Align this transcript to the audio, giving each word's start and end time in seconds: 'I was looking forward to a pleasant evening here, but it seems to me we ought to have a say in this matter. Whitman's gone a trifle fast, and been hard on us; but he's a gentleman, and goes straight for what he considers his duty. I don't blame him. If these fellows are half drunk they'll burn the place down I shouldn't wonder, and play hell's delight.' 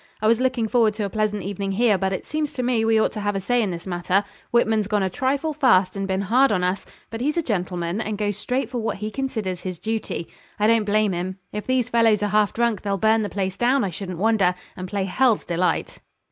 'I 0.19 0.29
was 0.29 0.41
looking 0.41 0.67
forward 0.67 0.95
to 0.95 1.05
a 1.05 1.11
pleasant 1.11 1.43
evening 1.43 1.73
here, 1.73 1.95
but 1.95 2.11
it 2.11 2.25
seems 2.25 2.53
to 2.53 2.63
me 2.63 2.83
we 2.83 2.99
ought 2.99 3.11
to 3.11 3.19
have 3.19 3.35
a 3.35 3.39
say 3.39 3.61
in 3.61 3.69
this 3.69 3.85
matter. 3.85 4.23
Whitman's 4.49 4.87
gone 4.87 5.03
a 5.03 5.11
trifle 5.11 5.53
fast, 5.53 5.95
and 5.95 6.07
been 6.07 6.21
hard 6.21 6.51
on 6.51 6.63
us; 6.63 6.87
but 7.11 7.21
he's 7.21 7.37
a 7.37 7.43
gentleman, 7.43 8.01
and 8.01 8.17
goes 8.17 8.35
straight 8.35 8.71
for 8.71 8.79
what 8.79 8.97
he 8.97 9.11
considers 9.11 9.61
his 9.61 9.77
duty. 9.77 10.27
I 10.59 10.65
don't 10.65 10.85
blame 10.85 11.11
him. 11.13 11.37
If 11.53 11.67
these 11.67 11.89
fellows 11.89 12.23
are 12.23 12.29
half 12.29 12.51
drunk 12.51 12.81
they'll 12.81 12.97
burn 12.97 13.21
the 13.21 13.29
place 13.29 13.57
down 13.57 13.83
I 13.83 13.91
shouldn't 13.91 14.17
wonder, 14.17 14.55
and 14.75 14.87
play 14.87 15.03
hell's 15.03 15.45
delight.' 15.45 15.99